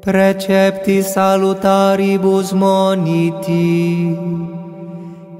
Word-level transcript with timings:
Precepti 0.00 1.02
salutaribus 1.02 2.52
moniti, 2.52 4.16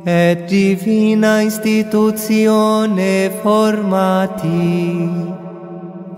et 0.05 0.47
divina 0.49 1.41
institutione 1.43 3.31
formati, 3.43 5.09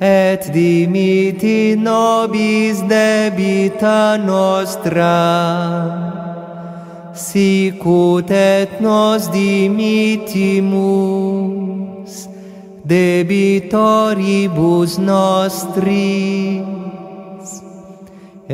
Et 0.00 0.52
dimiti 0.52 1.76
nobis 1.78 2.82
debita 2.90 4.18
nostra 4.18 5.14
sicut 7.14 8.30
et 8.30 8.80
nos 8.80 9.28
dimittimus 9.30 12.28
debitoribus 12.84 14.98
nostris 14.98 16.81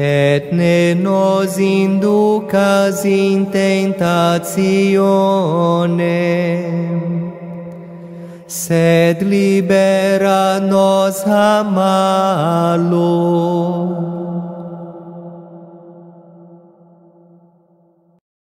et 0.00 0.52
ne 0.52 0.94
nos 0.94 1.58
inducas 1.58 3.04
in 3.04 3.46
tentationem, 3.46 4.52
sed 8.46 9.22
libera 9.22 10.60
nos 10.60 11.26
a 11.26 11.64
malo. 11.64 13.08